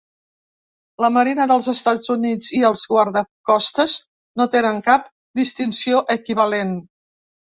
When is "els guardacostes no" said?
2.69-4.49